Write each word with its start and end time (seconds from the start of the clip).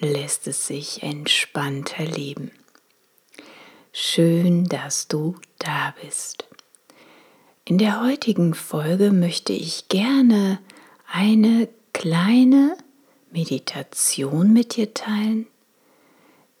lässt 0.00 0.46
es 0.46 0.66
sich 0.66 1.02
entspannter 1.02 2.04
leben. 2.04 2.50
Schön, 3.92 4.64
dass 4.66 5.08
du 5.08 5.36
da 5.58 5.94
bist. 6.02 6.46
In 7.64 7.78
der 7.78 8.02
heutigen 8.02 8.54
Folge 8.54 9.12
möchte 9.12 9.52
ich 9.52 9.88
gerne 9.88 10.58
eine 11.12 11.68
kleine 11.92 12.76
Meditation 13.30 14.52
mit 14.52 14.76
dir 14.76 14.94
teilen, 14.94 15.46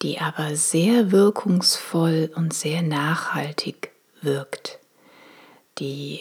die 0.02 0.18
aber 0.18 0.54
sehr 0.56 1.10
wirkungsvoll 1.10 2.30
und 2.34 2.52
sehr 2.52 2.82
nachhaltig 2.82 3.90
wirkt, 4.22 4.78
die 5.78 6.20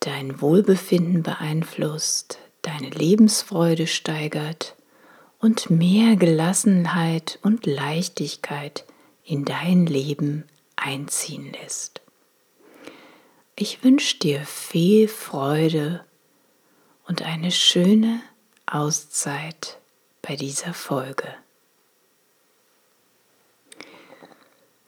dein 0.00 0.40
Wohlbefinden 0.40 1.22
beeinflusst, 1.22 2.38
deine 2.62 2.90
Lebensfreude 2.90 3.86
steigert 3.86 4.76
und 5.40 5.70
mehr 5.70 6.16
Gelassenheit 6.16 7.38
und 7.42 7.66
Leichtigkeit 7.66 8.84
in 9.24 9.44
dein 9.44 9.86
Leben 9.86 10.44
einziehen 10.76 11.52
lässt. 11.52 12.00
Ich 13.56 13.82
wünsche 13.82 14.18
dir 14.18 14.44
viel 14.44 15.08
Freude 15.08 16.04
und 17.06 17.22
eine 17.22 17.50
schöne 17.50 18.20
Auszeit 18.66 19.78
bei 20.22 20.36
dieser 20.36 20.74
Folge. 20.74 21.34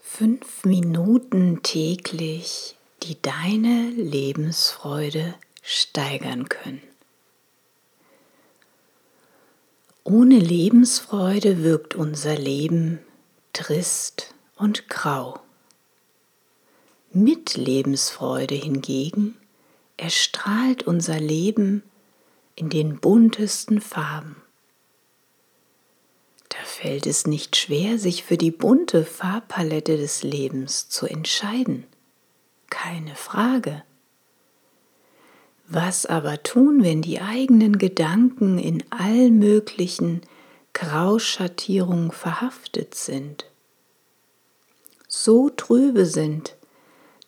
Fünf 0.00 0.65
Minuten 0.65 1.62
täglich, 1.62 2.76
die 3.04 3.20
deine 3.22 3.91
Lebensfreude 3.91 5.34
steigern 5.62 6.48
können. 6.48 6.88
Ohne 10.10 10.38
Lebensfreude 10.38 11.62
wirkt 11.62 11.94
unser 11.94 12.34
Leben 12.34 12.98
trist 13.52 14.34
und 14.56 14.88
grau. 14.88 15.38
Mit 17.12 17.58
Lebensfreude 17.58 18.54
hingegen 18.54 19.36
erstrahlt 19.98 20.84
unser 20.84 21.20
Leben 21.20 21.82
in 22.54 22.70
den 22.70 23.00
buntesten 23.00 23.82
Farben. 23.82 24.36
Da 26.48 26.58
fällt 26.64 27.06
es 27.06 27.26
nicht 27.26 27.56
schwer, 27.56 27.98
sich 27.98 28.24
für 28.24 28.38
die 28.38 28.50
bunte 28.50 29.04
Farbpalette 29.04 29.98
des 29.98 30.22
Lebens 30.22 30.88
zu 30.88 31.04
entscheiden. 31.04 31.86
Keine 32.70 33.14
Frage. 33.14 33.82
Was 35.70 36.06
aber 36.06 36.42
tun, 36.42 36.82
wenn 36.82 37.02
die 37.02 37.20
eigenen 37.20 37.76
Gedanken 37.76 38.56
in 38.56 38.82
all 38.88 39.30
möglichen 39.30 40.22
Grauschattierungen 40.72 42.10
verhaftet 42.10 42.94
sind? 42.94 43.44
So 45.08 45.50
trübe 45.50 46.06
sind, 46.06 46.56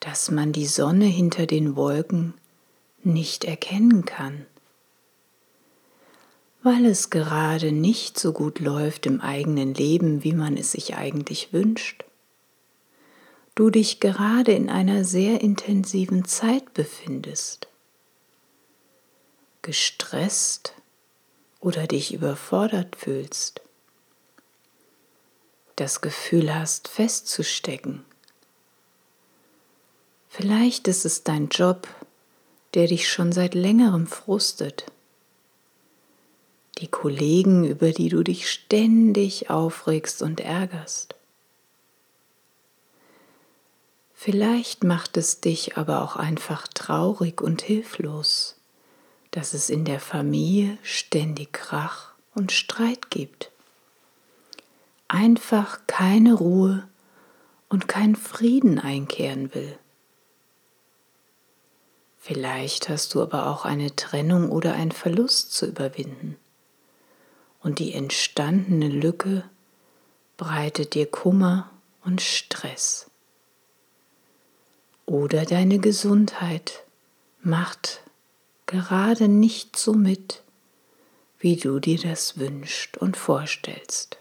dass 0.00 0.30
man 0.30 0.52
die 0.52 0.64
Sonne 0.64 1.04
hinter 1.04 1.44
den 1.44 1.76
Wolken 1.76 2.32
nicht 3.02 3.44
erkennen 3.44 4.06
kann, 4.06 4.46
weil 6.62 6.86
es 6.86 7.10
gerade 7.10 7.72
nicht 7.72 8.18
so 8.18 8.32
gut 8.32 8.58
läuft 8.58 9.04
im 9.04 9.20
eigenen 9.20 9.74
Leben, 9.74 10.24
wie 10.24 10.32
man 10.32 10.56
es 10.56 10.72
sich 10.72 10.96
eigentlich 10.96 11.52
wünscht. 11.52 12.04
Du 13.54 13.68
dich 13.68 14.00
gerade 14.00 14.52
in 14.52 14.70
einer 14.70 15.04
sehr 15.04 15.42
intensiven 15.42 16.24
Zeit 16.24 16.72
befindest 16.72 17.69
gestresst 19.62 20.74
oder 21.60 21.86
dich 21.86 22.14
überfordert 22.14 22.96
fühlst, 22.96 23.60
das 25.76 26.00
Gefühl 26.00 26.54
hast, 26.54 26.88
festzustecken. 26.88 28.04
Vielleicht 30.28 30.88
ist 30.88 31.04
es 31.04 31.24
dein 31.24 31.48
Job, 31.48 31.88
der 32.74 32.86
dich 32.86 33.08
schon 33.08 33.32
seit 33.32 33.54
längerem 33.54 34.06
frustet. 34.06 34.86
Die 36.78 36.88
Kollegen, 36.88 37.64
über 37.64 37.90
die 37.90 38.08
du 38.08 38.22
dich 38.22 38.50
ständig 38.50 39.50
aufregst 39.50 40.22
und 40.22 40.40
ärgerst. 40.40 41.14
Vielleicht 44.14 44.84
macht 44.84 45.16
es 45.16 45.40
dich 45.40 45.76
aber 45.76 46.02
auch 46.02 46.16
einfach 46.16 46.68
traurig 46.68 47.40
und 47.40 47.62
hilflos 47.62 48.59
dass 49.30 49.54
es 49.54 49.70
in 49.70 49.84
der 49.84 50.00
Familie 50.00 50.78
ständig 50.82 51.52
Krach 51.52 52.12
und 52.34 52.52
Streit 52.52 53.10
gibt. 53.10 53.50
Einfach 55.08 55.80
keine 55.86 56.34
Ruhe 56.34 56.88
und 57.68 57.88
kein 57.88 58.16
Frieden 58.16 58.78
einkehren 58.78 59.54
will. 59.54 59.78
Vielleicht 62.18 62.88
hast 62.88 63.14
du 63.14 63.22
aber 63.22 63.46
auch 63.46 63.64
eine 63.64 63.96
Trennung 63.96 64.50
oder 64.50 64.74
einen 64.74 64.92
Verlust 64.92 65.52
zu 65.52 65.66
überwinden. 65.66 66.36
Und 67.62 67.78
die 67.78 67.94
entstandene 67.94 68.88
Lücke 68.88 69.44
breitet 70.36 70.94
dir 70.94 71.10
Kummer 71.10 71.70
und 72.04 72.20
Stress. 72.20 73.10
Oder 75.06 75.44
deine 75.44 75.78
Gesundheit 75.78 76.84
macht 77.42 78.02
gerade 78.70 79.26
nicht 79.26 79.76
so 79.76 79.94
mit, 79.94 80.44
wie 81.40 81.56
du 81.56 81.80
dir 81.80 81.98
das 81.98 82.38
wünschst 82.38 82.98
und 82.98 83.16
vorstellst. 83.16 84.16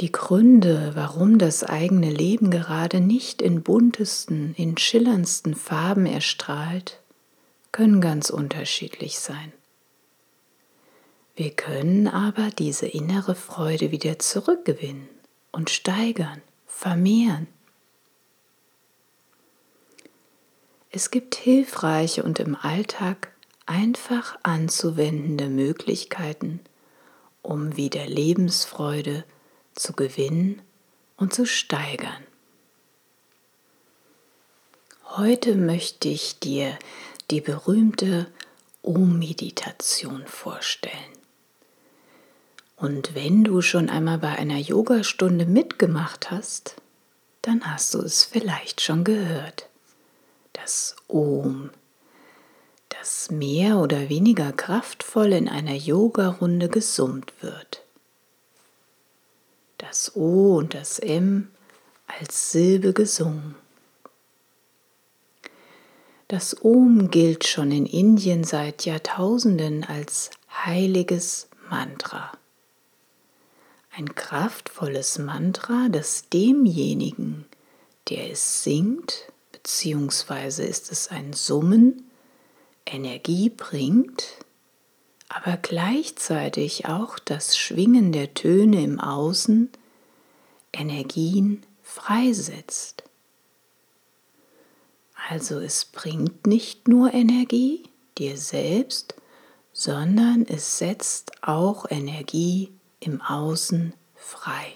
Die 0.00 0.12
Gründe, 0.12 0.92
warum 0.94 1.38
das 1.38 1.64
eigene 1.64 2.10
Leben 2.10 2.50
gerade 2.50 3.00
nicht 3.00 3.40
in 3.40 3.62
buntesten, 3.62 4.54
in 4.56 4.76
schillerndsten 4.76 5.54
Farben 5.54 6.04
erstrahlt, 6.04 7.00
können 7.72 8.02
ganz 8.02 8.28
unterschiedlich 8.28 9.18
sein. 9.18 9.52
Wir 11.36 11.52
können 11.52 12.06
aber 12.06 12.50
diese 12.50 12.86
innere 12.86 13.34
Freude 13.34 13.90
wieder 13.92 14.18
zurückgewinnen 14.18 15.08
und 15.52 15.70
steigern, 15.70 16.42
vermehren 16.66 17.46
Es 20.96 21.10
gibt 21.10 21.34
hilfreiche 21.34 22.22
und 22.22 22.38
im 22.38 22.54
Alltag 22.54 23.32
einfach 23.66 24.38
anzuwendende 24.44 25.48
Möglichkeiten, 25.48 26.60
um 27.42 27.76
wieder 27.76 28.06
Lebensfreude 28.06 29.24
zu 29.74 29.94
gewinnen 29.94 30.62
und 31.16 31.34
zu 31.34 31.46
steigern. 31.46 32.22
Heute 35.16 35.56
möchte 35.56 36.06
ich 36.06 36.38
dir 36.38 36.78
die 37.28 37.40
berühmte 37.40 38.28
O-Meditation 38.82 40.24
vorstellen. 40.28 40.94
Und 42.76 43.16
wenn 43.16 43.42
du 43.42 43.62
schon 43.62 43.90
einmal 43.90 44.18
bei 44.18 44.30
einer 44.30 44.58
Yogastunde 44.58 45.44
mitgemacht 45.44 46.30
hast, 46.30 46.76
dann 47.42 47.64
hast 47.64 47.94
du 47.94 47.98
es 47.98 48.22
vielleicht 48.22 48.80
schon 48.80 49.02
gehört. 49.02 49.68
Das 50.64 50.96
Om, 51.08 51.68
das 52.88 53.30
mehr 53.30 53.80
oder 53.80 54.08
weniger 54.08 54.50
kraftvoll 54.50 55.34
in 55.34 55.46
einer 55.46 55.74
Yogarunde 55.74 56.70
gesummt 56.70 57.34
wird. 57.42 57.82
Das 59.76 60.16
O 60.16 60.56
und 60.56 60.72
das 60.72 61.00
M 61.00 61.50
als 62.06 62.50
Silbe 62.52 62.94
gesungen. 62.94 63.56
Das 66.28 66.64
Om 66.64 67.10
gilt 67.10 67.46
schon 67.46 67.70
in 67.70 67.84
Indien 67.84 68.42
seit 68.42 68.86
Jahrtausenden 68.86 69.84
als 69.84 70.30
heiliges 70.64 71.48
Mantra. 71.68 72.32
Ein 73.94 74.14
kraftvolles 74.14 75.18
Mantra, 75.18 75.88
das 75.90 76.30
demjenigen, 76.30 77.44
der 78.08 78.30
es 78.30 78.64
singt, 78.64 79.26
beziehungsweise 79.64 80.62
ist 80.62 80.92
es 80.92 81.08
ein 81.08 81.32
Summen, 81.32 82.10
Energie 82.84 83.48
bringt, 83.48 84.36
aber 85.30 85.56
gleichzeitig 85.56 86.84
auch 86.86 87.18
das 87.18 87.56
Schwingen 87.56 88.12
der 88.12 88.34
Töne 88.34 88.84
im 88.84 89.00
Außen 89.00 89.70
Energien 90.74 91.62
freisetzt. 91.82 93.04
Also 95.30 95.60
es 95.60 95.86
bringt 95.86 96.46
nicht 96.46 96.86
nur 96.86 97.14
Energie 97.14 97.84
dir 98.18 98.36
selbst, 98.36 99.14
sondern 99.72 100.44
es 100.46 100.76
setzt 100.76 101.42
auch 101.42 101.90
Energie 101.90 102.70
im 103.00 103.22
Außen 103.22 103.94
frei. 104.14 104.74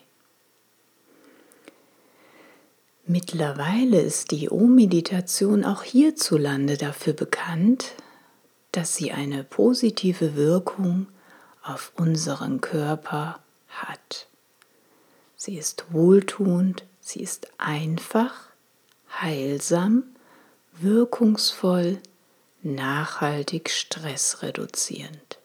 Mittlerweile 3.11 4.03
ist 4.03 4.33
die 4.33 4.51
O-Meditation 4.51 5.65
auch 5.65 5.83
hierzulande 5.83 6.77
dafür 6.77 7.15
bekannt, 7.15 7.95
dass 8.71 8.97
sie 8.97 9.13
eine 9.13 9.45
positive 9.45 10.37
Wirkung 10.37 11.07
auf 11.63 11.91
unseren 11.97 12.61
Körper 12.61 13.41
hat. 13.69 14.27
Sie 15.37 15.57
ist 15.57 15.87
wohltuend, 15.91 16.85
sie 17.01 17.21
ist 17.21 17.49
einfach, 17.57 18.51
heilsam 19.23 20.03
wirkungsvoll, 20.75 22.01
nachhaltig 22.63 23.71
stressreduzierend. 23.71 25.39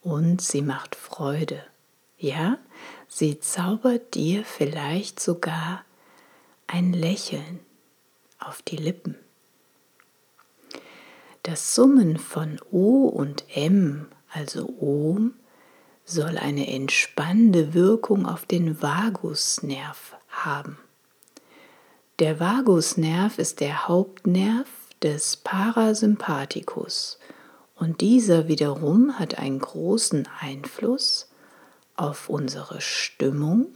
Und 0.00 0.40
sie 0.40 0.62
macht 0.62 0.94
Freude. 0.94 1.62
Ja, 2.16 2.56
sie 3.06 3.38
zaubert 3.38 4.14
dir 4.14 4.46
vielleicht 4.46 5.20
sogar 5.20 5.84
ein 6.66 6.92
Lächeln 6.92 7.60
auf 8.38 8.62
die 8.62 8.76
Lippen. 8.76 9.16
Das 11.42 11.74
Summen 11.74 12.18
von 12.18 12.60
O 12.72 13.06
und 13.06 13.44
M, 13.54 14.08
also 14.32 14.68
Om, 14.80 15.34
soll 16.04 16.38
eine 16.38 16.66
entspannende 16.68 17.74
Wirkung 17.74 18.26
auf 18.26 18.46
den 18.46 18.80
Vagusnerv 18.82 20.16
haben. 20.28 20.78
Der 22.18 22.40
Vagusnerv 22.40 23.38
ist 23.38 23.60
der 23.60 23.88
Hauptnerv 23.88 24.68
des 25.02 25.36
Parasympathikus 25.36 27.18
und 27.74 28.00
dieser 28.00 28.48
wiederum 28.48 29.18
hat 29.18 29.38
einen 29.38 29.58
großen 29.58 30.28
Einfluss 30.40 31.28
auf 31.94 32.28
unsere 32.28 32.80
Stimmung 32.80 33.66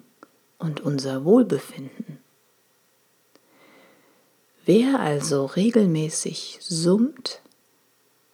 und 0.58 0.80
unser 0.80 1.24
Wohlbefinden. 1.24 2.18
Wer 4.72 5.00
also 5.00 5.46
regelmäßig 5.46 6.60
summt, 6.60 7.42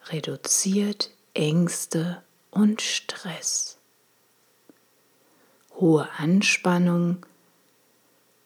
reduziert 0.09 1.11
Ängste 1.33 2.23
und 2.50 2.83
Stress. 2.83 3.79
Hohe 5.77 6.06
Anspannung 6.19 7.25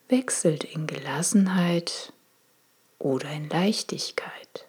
wechselt 0.09 0.63
in 0.63 0.87
Gelassenheit 0.87 2.13
oder 3.01 3.29
in 3.33 3.49
Leichtigkeit. 3.49 4.67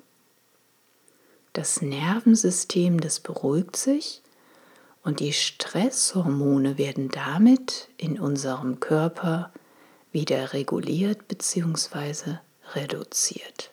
Das 1.53 1.83
Nervensystem, 1.83 2.99
das 2.99 3.19
beruhigt 3.19 3.75
sich 3.75 4.23
und 5.03 5.19
die 5.19 5.33
Stresshormone 5.33 6.79
werden 6.79 7.09
damit 7.09 7.87
in 7.97 8.19
unserem 8.19 8.79
Körper 8.79 9.53
wieder 10.11 10.53
reguliert 10.53 11.27
bzw. 11.27 12.37
reduziert. 12.75 13.71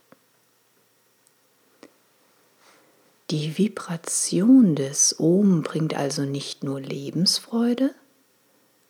Die 3.31 3.59
Vibration 3.59 4.75
des 4.75 5.21
Ohm 5.21 5.63
bringt 5.63 5.95
also 5.95 6.23
nicht 6.23 6.65
nur 6.65 6.81
Lebensfreude, 6.81 7.95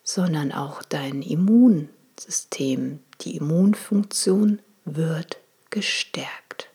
sondern 0.04 0.52
auch 0.52 0.82
dein 0.82 1.22
Immun 1.22 1.88
System, 2.20 3.00
die 3.20 3.36
Immunfunktion 3.36 4.60
wird 4.84 5.38
gestärkt. 5.70 6.68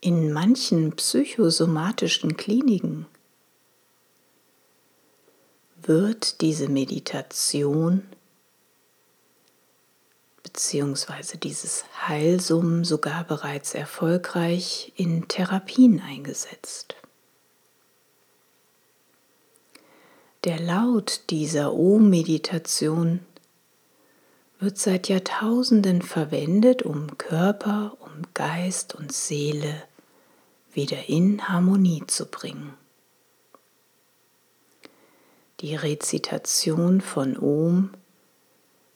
In 0.00 0.32
manchen 0.32 0.92
psychosomatischen 0.96 2.36
Kliniken 2.36 3.06
wird 5.82 6.40
diese 6.40 6.68
Meditation 6.68 8.06
bzw. 10.42 11.36
dieses 11.36 11.84
Heilsummen 12.06 12.84
sogar 12.84 13.24
bereits 13.24 13.74
erfolgreich 13.74 14.92
in 14.96 15.28
Therapien 15.28 16.00
eingesetzt. 16.00 16.96
Der 20.44 20.58
Laut 20.58 21.20
dieser 21.28 21.74
O-Meditation 21.74 23.20
wird 24.58 24.78
seit 24.78 25.08
Jahrtausenden 25.08 26.02
verwendet, 26.02 26.82
um 26.82 27.18
Körper, 27.18 27.96
um 28.00 28.22
Geist 28.34 28.94
und 28.94 29.12
Seele 29.12 29.82
wieder 30.72 31.08
in 31.08 31.48
Harmonie 31.48 32.04
zu 32.06 32.26
bringen. 32.26 32.74
Die 35.60 35.74
Rezitation 35.74 37.00
von 37.00 37.36
Om 37.36 37.90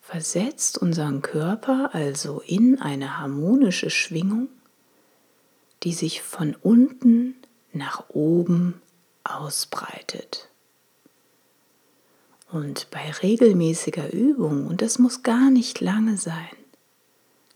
versetzt 0.05 0.77
unseren 0.77 1.23
Körper 1.23 1.89
also 1.93 2.39
in 2.45 2.79
eine 2.79 3.17
harmonische 3.17 3.89
Schwingung, 3.89 4.49
die 5.81 5.93
sich 5.93 6.21
von 6.21 6.55
unten 6.61 7.35
nach 7.73 8.09
oben 8.09 8.83
ausbreitet. 9.23 10.47
Und 12.51 12.87
bei 12.91 13.09
regelmäßiger 13.09 14.13
Übung, 14.13 14.67
und 14.67 14.83
das 14.83 14.99
muss 14.99 15.23
gar 15.23 15.49
nicht 15.49 15.81
lange 15.81 16.17
sein, 16.17 16.55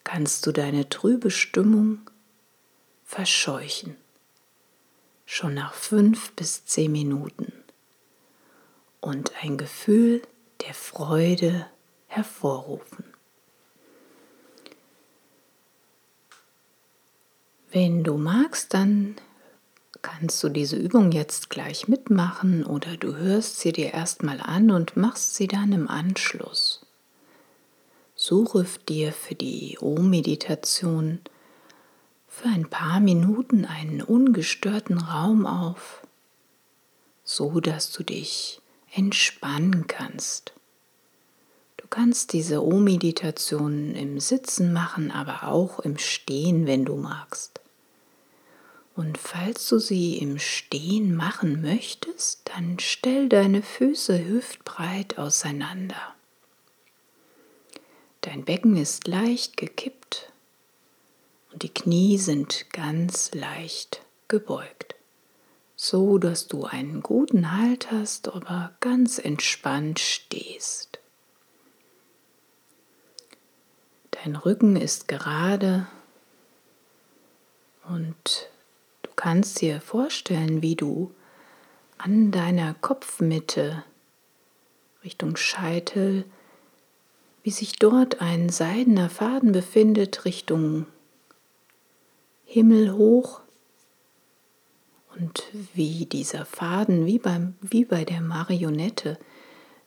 kannst 0.04 0.48
du 0.48 0.52
deine 0.52 0.90
trübe 0.90 1.30
Stimmung 1.30 2.00
verscheuchen. 3.06 3.96
Schon 5.28 5.54
nach 5.54 5.76
fünf 5.76 6.32
bis 6.32 6.66
zehn 6.66 6.92
Minuten. 6.92 7.54
Und 9.02 9.34
ein 9.44 9.60
Gefühl 9.60 10.24
der 10.66 10.74
Freude 10.74 11.68
hervorrufen. 12.10 13.06
Wenn 17.72 18.04
du 18.04 18.18
magst, 18.18 18.74
dann 18.74 19.16
kannst 20.02 20.44
du 20.44 20.50
diese 20.50 20.76
Übung 20.76 21.12
jetzt 21.12 21.50
gleich 21.50 21.88
mitmachen 21.88 22.66
oder 22.66 22.98
du 22.98 23.16
hörst 23.16 23.60
sie 23.60 23.72
dir 23.72 23.94
erstmal 23.94 24.42
an 24.42 24.72
und 24.72 24.98
machst 24.98 25.36
sie 25.36 25.48
dann 25.48 25.72
im 25.72 25.88
Anschluss. 25.88 26.86
Suche 28.16 28.66
dir 28.88 29.14
für 29.14 29.36
die 29.36 29.78
O-Meditation 29.80 31.22
für 32.28 32.50
ein 32.50 32.70
paar 32.70 33.00
Minuten 33.00 33.66
einen 33.66 34.02
ungestörten 34.02 34.98
Raum 34.98 35.46
auf, 35.46 36.08
so 37.24 37.60
dass 37.60 37.92
du 37.92 38.04
dich 38.04 38.62
entspannen 38.92 39.88
kannst. 39.88 40.54
Du 41.90 41.96
kannst 41.96 42.34
diese 42.34 42.64
O-Meditation 42.64 43.96
im 43.96 44.20
Sitzen 44.20 44.74
machen, 44.74 45.10
aber 45.10 45.48
auch 45.48 45.80
im 45.80 45.98
Stehen, 45.98 46.68
wenn 46.68 46.86
du 46.86 46.96
magst. 46.96 47.62
Und 48.96 49.18
falls 49.18 49.68
du 49.68 49.80
sie 49.80 50.20
im 50.20 50.38
Stehen 50.38 51.16
machen 51.16 51.64
möchtest, 51.64 52.42
dann 52.54 52.78
stell 52.78 53.28
deine 53.28 53.64
Füße 53.64 54.24
hüftbreit 54.24 55.18
auseinander. 55.18 56.14
Dein 58.22 58.46
Becken 58.46 58.78
ist 58.78 59.08
leicht 59.08 59.58
gekippt 59.58 60.32
und 61.52 61.64
die 61.64 61.74
Knie 61.74 62.20
sind 62.20 62.70
ganz 62.72 63.34
leicht 63.34 64.04
gebeugt, 64.28 64.94
so 65.76 66.20
dass 66.20 66.48
du 66.48 66.66
einen 66.66 67.02
guten 67.02 67.58
Halt 67.58 67.92
hast, 67.92 68.30
aber 68.30 68.76
ganz 68.80 69.18
entspannt 69.18 69.98
stehst. 69.98 71.00
Dein 74.24 74.36
Rücken 74.36 74.76
ist 74.76 75.08
gerade 75.08 75.88
und 77.88 78.50
du 79.02 79.10
kannst 79.16 79.62
dir 79.62 79.80
vorstellen, 79.80 80.62
wie 80.62 80.76
du 80.76 81.12
an 81.98 82.30
deiner 82.32 82.74
Kopfmitte 82.74 83.84
Richtung 85.06 85.38
Scheitel, 85.38 86.26
wie 87.44 87.52
sich 87.52 87.78
dort 87.80 88.20
ein 88.20 88.50
seidener 88.50 89.10
Faden 89.10 89.54
befindet 89.54 90.26
Richtung 90.26 90.86
Himmel 92.44 92.94
hoch. 92.94 93.40
Und 95.18 95.44
wie 95.74 96.06
dieser 96.06 96.46
Faden, 96.46 97.06
wie, 97.06 97.20
beim, 97.20 97.56
wie 97.62 97.86
bei 97.86 98.04
der 98.04 98.22
Marionette, 98.22 99.18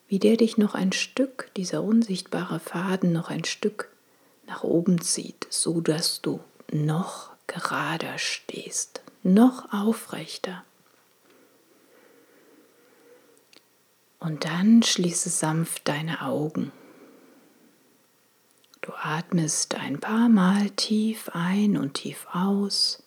wie 0.07 0.17
der 0.17 0.37
dich 0.37 0.57
noch 0.57 0.73
ein 0.73 0.91
Stück, 0.91 1.51
dieser 1.55 1.83
unsichtbare 1.83 2.59
Faden 2.59 3.13
noch 3.13 3.29
ein 3.29 3.43
Stück 3.43 3.92
nach 4.47 4.63
oben 4.63 5.01
zieht, 5.01 5.47
so 5.49 5.81
dass 5.81 6.21
du 6.21 6.39
noch 6.71 7.31
gerader 7.47 8.17
stehst, 8.17 9.01
noch 9.23 9.71
aufrechter. 9.71 10.63
Und 14.19 14.45
dann 14.45 14.83
schließe 14.83 15.29
sanft 15.29 15.87
deine 15.87 16.21
Augen. 16.21 16.71
Du 18.81 18.91
atmest 18.93 19.75
ein 19.75 19.99
paar 19.99 20.29
Mal 20.29 20.69
tief 20.71 21.29
ein 21.33 21.77
und 21.77 21.93
tief 21.93 22.27
aus, 22.31 23.03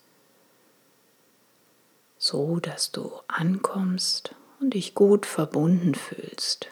so 2.17 2.59
dass 2.59 2.91
du 2.91 3.11
ankommst 3.27 4.35
und 4.59 4.73
dich 4.73 4.95
gut 4.95 5.25
verbunden 5.25 5.93
fühlst. 5.93 6.69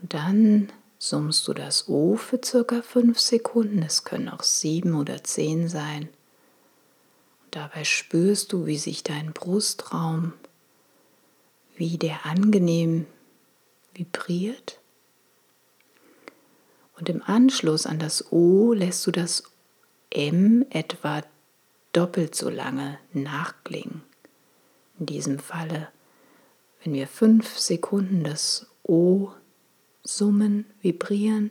Und 0.00 0.14
dann 0.14 0.72
summst 1.08 1.46
du 1.48 1.52
das 1.52 1.88
O 1.88 2.16
für 2.16 2.40
circa 2.42 2.82
fünf 2.82 3.18
Sekunden, 3.18 3.82
es 3.82 4.04
können 4.04 4.28
auch 4.28 4.42
sieben 4.42 4.94
oder 4.94 5.22
zehn 5.22 5.68
sein. 5.68 6.08
Und 7.44 7.56
dabei 7.56 7.84
spürst 7.84 8.52
du, 8.52 8.66
wie 8.66 8.78
sich 8.78 9.02
dein 9.02 9.32
Brustraum, 9.32 10.32
wie 11.76 11.98
der 11.98 12.24
angenehm 12.24 13.06
vibriert. 13.92 14.80
Und 16.98 17.08
im 17.08 17.22
Anschluss 17.22 17.86
an 17.86 17.98
das 17.98 18.32
O 18.32 18.72
lässt 18.72 19.06
du 19.06 19.10
das 19.10 19.44
M 20.10 20.64
etwa 20.70 21.22
doppelt 21.92 22.34
so 22.34 22.48
lange 22.48 22.98
nachklingen. 23.12 24.02
In 24.98 25.06
diesem 25.06 25.38
Falle, 25.38 25.88
wenn 26.82 26.92
wir 26.92 27.08
fünf 27.08 27.58
Sekunden 27.58 28.22
das 28.22 28.66
O 28.84 29.32
summen, 30.04 30.66
vibrieren, 30.82 31.50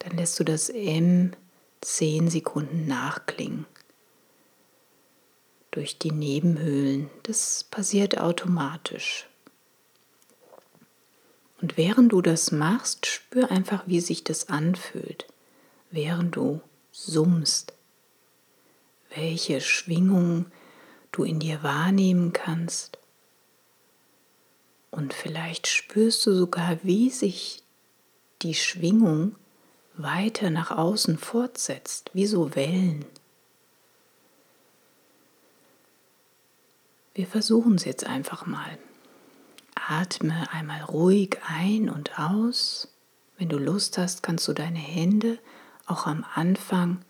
dann 0.00 0.16
lässt 0.16 0.40
du 0.40 0.44
das 0.44 0.70
M 0.70 1.32
zehn 1.80 2.28
Sekunden 2.30 2.86
nachklingen 2.86 3.66
durch 5.70 5.98
die 5.98 6.10
Nebenhöhlen. 6.10 7.10
Das 7.22 7.64
passiert 7.64 8.18
automatisch. 8.18 9.28
Und 11.60 11.76
während 11.76 12.12
du 12.12 12.22
das 12.22 12.50
machst, 12.50 13.06
spür 13.06 13.50
einfach, 13.50 13.84
wie 13.86 14.00
sich 14.00 14.24
das 14.24 14.48
anfühlt, 14.48 15.26
während 15.90 16.36
du 16.36 16.60
summst, 16.92 17.72
welche 19.14 19.60
Schwingungen 19.60 20.50
du 21.12 21.24
in 21.24 21.40
dir 21.40 21.62
wahrnehmen 21.62 22.32
kannst 22.32 22.98
und 24.96 25.12
vielleicht 25.12 25.66
spürst 25.66 26.24
du 26.24 26.32
sogar, 26.34 26.78
wie 26.82 27.10
sich 27.10 27.62
die 28.40 28.54
Schwingung 28.54 29.36
weiter 29.94 30.48
nach 30.48 30.70
außen 30.70 31.18
fortsetzt, 31.18 32.10
wie 32.14 32.24
so 32.24 32.54
Wellen. 32.56 33.04
Wir 37.14 37.26
versuchen 37.26 37.74
es 37.74 37.84
jetzt 37.84 38.06
einfach 38.06 38.46
mal. 38.46 38.78
Atme 39.74 40.50
einmal 40.50 40.82
ruhig 40.82 41.36
ein 41.46 41.90
und 41.90 42.18
aus. 42.18 42.88
Wenn 43.36 43.50
du 43.50 43.58
Lust 43.58 43.98
hast, 43.98 44.22
kannst 44.22 44.48
du 44.48 44.54
deine 44.54 44.78
Hände 44.78 45.38
auch 45.84 46.06
am 46.06 46.24
Anfang 46.34 47.02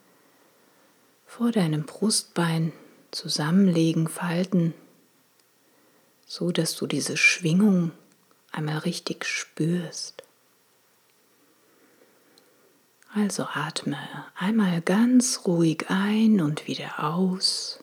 vor 1.24 1.52
deinem 1.52 1.86
Brustbein 1.86 2.72
zusammenlegen, 3.12 4.08
falten 4.08 4.74
so 6.26 6.50
dass 6.50 6.76
du 6.76 6.86
diese 6.88 7.16
Schwingung 7.16 7.92
einmal 8.50 8.78
richtig 8.78 9.24
spürst. 9.24 10.24
Also 13.14 13.44
atme 13.44 13.96
einmal 14.34 14.82
ganz 14.82 15.42
ruhig 15.46 15.86
ein 15.88 16.40
und 16.42 16.66
wieder 16.66 17.02
aus. 17.02 17.82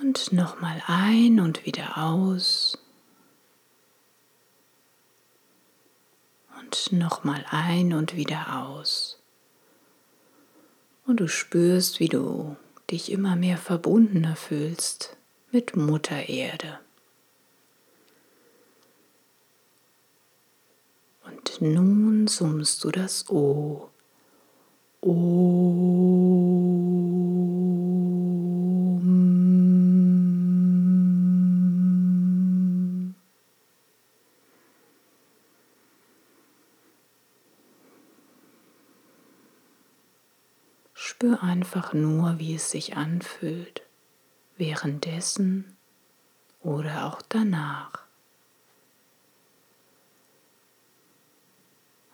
Und 0.00 0.32
nochmal 0.32 0.82
ein 0.86 1.40
und 1.40 1.66
wieder 1.66 1.98
aus. 1.98 2.78
Und 6.58 6.92
nochmal 6.92 7.44
ein 7.50 7.92
und 7.92 8.16
wieder 8.16 8.62
aus. 8.62 9.18
Und 11.04 11.20
du 11.20 11.28
spürst, 11.28 12.00
wie 12.00 12.08
du 12.08 12.56
dich 12.90 13.12
immer 13.12 13.36
mehr 13.36 13.58
verbundener 13.58 14.36
fühlst 14.36 15.18
mit 15.52 15.76
Mutter 15.76 16.28
Erde. 16.28 16.78
Und 21.24 21.60
nun 21.60 22.26
summst 22.26 22.84
du 22.84 22.90
das 22.90 23.28
O. 23.30 23.90
O. 25.00 25.80
Spür 40.94 41.42
einfach 41.42 41.92
nur, 41.92 42.38
wie 42.38 42.54
es 42.54 42.70
sich 42.70 42.96
anfühlt 42.96 43.82
währenddessen 44.60 45.76
oder 46.60 47.06
auch 47.06 47.22
danach. 47.28 48.04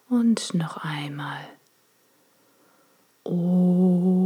Und 0.08 0.54
noch 0.54 0.76
einmal. 0.76 1.44
Vielleicht 3.24 4.25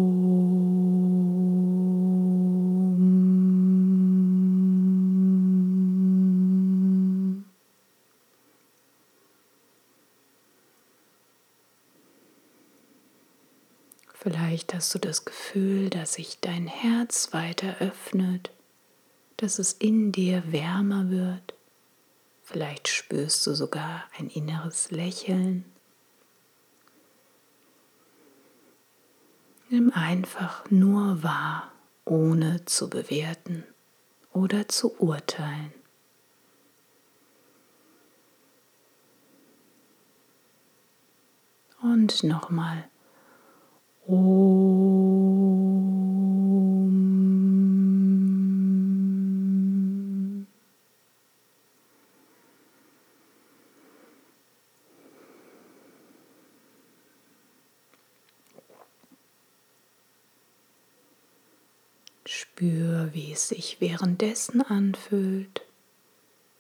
hast 14.81 14.95
du 14.95 14.99
das 14.99 15.27
Gefühl, 15.27 15.91
dass 15.91 16.15
sich 16.15 16.41
dein 16.41 16.67
Herz 16.67 17.35
weiter 17.35 17.77
öffnet, 17.81 18.51
dass 19.37 19.59
es 19.59 19.75
in 19.75 20.11
dir 20.11 20.43
wärmer 20.51 21.11
wird. 21.11 21.53
Vielleicht 22.43 22.89
spürst 22.89 23.47
du 23.47 23.55
sogar 23.55 24.05
ein 24.19 24.31
inneres 24.31 24.91
Lächeln. 24.91 25.67
Nimm 29.69 29.93
einfach 29.93 30.71
nur 30.71 31.23
wahr, 31.23 31.71
ohne 32.07 32.65
zu 32.65 32.89
bewerten 32.89 33.65
oder 34.33 34.67
zu 34.67 34.99
urteilen. 34.99 35.75
Und 41.83 42.25
nochmal 42.25 42.90
Spür, 44.11 44.17
wie 63.13 63.33
es 63.33 63.49
sich 63.49 63.81
währenddessen 63.81 64.63
anfühlt 64.63 65.63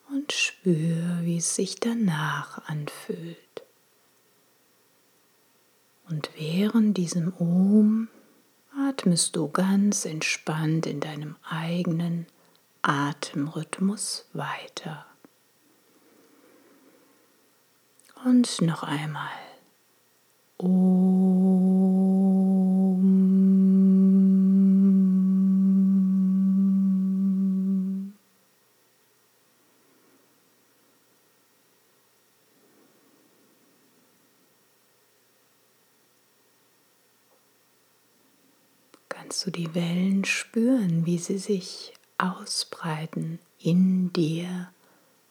und 0.08 0.32
spür, 0.32 1.18
wie 1.22 1.38
es 1.38 1.56
sich 1.56 1.80
danach 1.80 2.68
anfühlt. 2.68 3.49
Und 6.10 6.30
während 6.36 6.96
diesem 6.96 7.32
Om 7.38 8.08
atmest 8.76 9.36
du 9.36 9.48
ganz 9.48 10.04
entspannt 10.04 10.86
in 10.86 10.98
deinem 10.98 11.36
eigenen 11.48 12.26
Atemrhythmus 12.82 14.26
weiter. 14.32 15.06
Und 18.24 18.60
noch 18.60 18.82
einmal. 18.82 19.30
Om. 20.58 21.09
Du 39.42 39.50
die 39.50 39.74
Wellen 39.74 40.26
spüren, 40.26 41.06
wie 41.06 41.16
sie 41.16 41.38
sich 41.38 41.94
ausbreiten 42.18 43.38
in 43.58 44.12
dir 44.12 44.70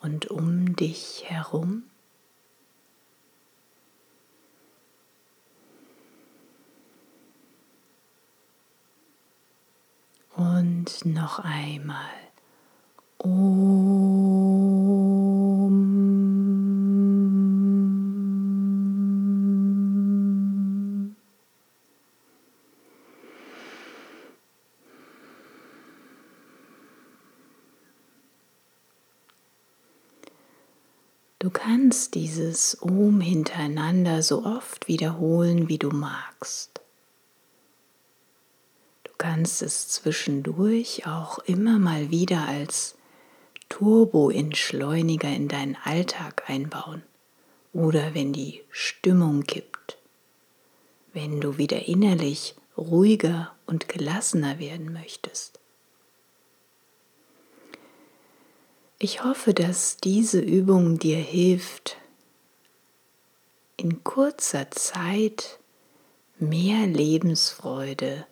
und 0.02 0.32
um 0.32 0.76
dich 0.76 1.26
herum? 1.28 1.84
Und 10.36 11.06
noch 11.06 11.38
einmal. 11.38 12.29
Kannst 32.00 32.16
dieses 32.16 32.78
Om 32.82 33.20
hintereinander 33.20 34.24
so 34.24 34.46
oft 34.46 34.88
wiederholen, 34.88 35.68
wie 35.68 35.78
du 35.78 35.90
magst. 35.90 36.80
Kannst 39.18 39.62
es 39.62 39.90
zwischendurch 39.90 41.06
auch 41.06 41.40
immer 41.40 41.78
mal 41.78 42.10
wieder 42.10 42.48
als 42.48 42.96
Turbo-Entschleuniger 43.68 45.28
in 45.28 45.50
deinen 45.50 45.76
Alltag 45.84 46.44
einbauen. 46.48 47.04
Oder 47.74 48.14
wenn 48.14 48.32
die 48.32 48.62
Stimmung 48.72 49.44
kippt, 49.44 49.98
wenn 51.12 51.42
du 51.42 51.58
wieder 51.58 51.86
innerlich 51.90 52.56
ruhiger 52.78 53.54
und 53.66 53.90
gelassener 53.90 54.58
werden 54.58 54.94
möchtest. 54.94 55.59
Ich 59.02 59.24
hoffe, 59.24 59.54
dass 59.54 59.96
diese 59.96 60.42
Übung 60.42 61.00
dir 61.00 61.16
hilft, 61.16 61.96
in 63.78 64.04
kurzer 64.04 64.70
Zeit 64.72 65.58
mehr 66.38 66.86
Lebensfreude 66.86 68.28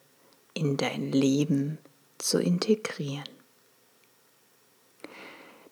in 0.53 0.75
dein 0.75 1.13
Leben 1.13 1.77
zu 2.17 2.41
integrieren. 2.41 3.29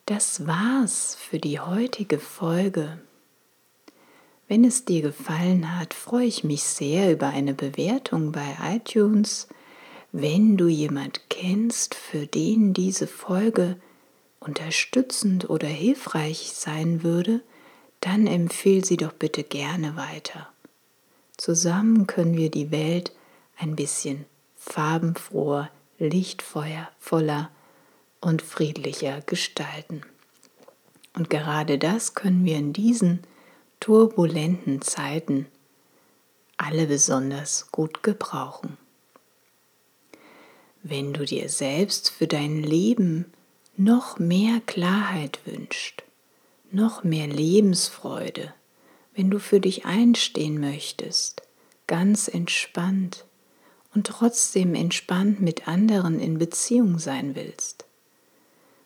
Das 0.05 0.47
war's 0.47 1.15
für 1.15 1.39
die 1.39 1.59
heutige 1.59 2.17
Folge. 2.17 2.97
Wenn 4.47 4.63
es 4.63 4.85
dir 4.85 5.01
gefallen 5.01 5.77
hat, 5.77 5.93
freue 5.93 6.27
ich 6.27 6.45
mich 6.45 6.63
sehr 6.63 7.11
über 7.11 7.27
eine 7.27 7.53
Bewertung 7.53 8.31
bei 8.31 8.55
iTunes. 8.63 9.49
Wenn 10.13 10.55
du 10.55 10.69
jemand 10.69 11.29
kennst, 11.29 11.95
für 11.95 12.27
den 12.27 12.73
diese 12.73 13.07
Folge 13.07 13.75
unterstützend 14.45 15.49
oder 15.49 15.67
hilfreich 15.67 16.51
sein 16.53 17.03
würde, 17.03 17.41
dann 17.99 18.27
empfehle 18.27 18.85
sie 18.85 18.97
doch 18.97 19.13
bitte 19.13 19.43
gerne 19.43 19.95
weiter. 19.95 20.47
Zusammen 21.37 22.07
können 22.07 22.37
wir 22.37 22.51
die 22.51 22.71
Welt 22.71 23.11
ein 23.57 23.75
bisschen 23.75 24.25
farbenfroher, 24.55 25.69
lichtvoller 25.97 27.49
und 28.21 28.41
friedlicher 28.41 29.21
gestalten. 29.21 30.01
Und 31.15 31.29
gerade 31.29 31.77
das 31.77 32.13
können 32.13 32.45
wir 32.45 32.57
in 32.57 32.73
diesen 32.73 33.21
turbulenten 33.79 34.81
Zeiten 34.81 35.47
alle 36.57 36.87
besonders 36.87 37.71
gut 37.71 38.03
gebrauchen. 38.03 38.77
Wenn 40.83 41.13
du 41.13 41.25
dir 41.25 41.49
selbst 41.49 42.11
für 42.11 42.27
dein 42.27 42.61
Leben 42.61 43.33
noch 43.77 44.19
mehr 44.19 44.61
Klarheit 44.65 45.39
wünschst, 45.45 46.03
noch 46.71 47.03
mehr 47.03 47.27
Lebensfreude, 47.27 48.53
wenn 49.13 49.29
du 49.29 49.39
für 49.39 49.59
dich 49.59 49.85
einstehen 49.85 50.59
möchtest, 50.59 51.43
ganz 51.87 52.27
entspannt, 52.27 53.25
und 53.93 54.07
trotzdem 54.07 54.73
entspannt 54.75 55.39
mit 55.39 55.69
anderen 55.69 56.19
in 56.19 56.37
Beziehung 56.37 56.99
sein 56.99 57.33
willst, 57.33 57.85